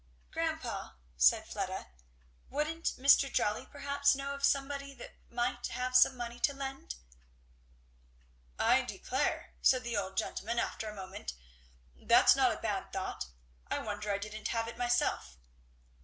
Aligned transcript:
"Grandpa," 0.31 0.93
said 1.15 1.45
Fleda, 1.47 1.89
"wouldn't 2.49 2.93
Mr. 2.97 3.31
Jolly 3.31 3.67
perhaps 3.67 4.15
know 4.15 4.33
of 4.33 4.43
somebody 4.43 4.95
that 4.95 5.13
might 5.29 5.67
have 5.67 5.95
some 5.95 6.17
money 6.17 6.39
to 6.39 6.55
lend?" 6.55 6.95
"I 8.57 8.81
declare!" 8.81 9.53
said 9.61 9.83
the 9.83 9.95
old 9.95 10.17
gentleman 10.17 10.57
after 10.57 10.89
a 10.89 10.95
moment, 10.95 11.33
"that's 11.95 12.35
not 12.35 12.51
a 12.51 12.57
bad 12.59 12.91
thought. 12.91 13.27
I 13.69 13.77
wonder 13.77 14.11
I 14.11 14.17
didn't 14.17 14.47
have 14.47 14.67
it 14.67 14.75
myself." 14.75 15.37